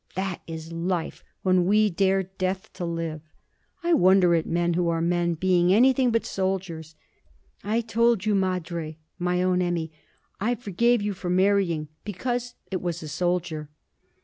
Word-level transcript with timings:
That 0.15 0.41
is 0.47 0.71
life 0.71 1.23
when 1.43 1.63
we 1.67 1.91
dare 1.91 2.23
death 2.23 2.73
to 2.73 2.85
live! 2.85 3.21
I 3.83 3.93
wonder 3.93 4.33
at 4.33 4.47
men, 4.47 4.73
who 4.73 4.89
are 4.89 4.99
men, 4.99 5.35
being 5.35 5.71
anything 5.71 6.09
but 6.09 6.25
soldiers! 6.25 6.95
I 7.63 7.81
told 7.81 8.25
you, 8.25 8.33
madre, 8.33 8.97
my 9.19 9.43
own 9.43 9.61
Emmy, 9.61 9.91
I 10.39 10.55
forgave 10.55 11.03
you 11.03 11.13
for 11.13 11.29
marrying, 11.29 11.87
because 12.03 12.55
it 12.71 12.81
was 12.81 13.03
a 13.03 13.07
soldier.' 13.07 13.69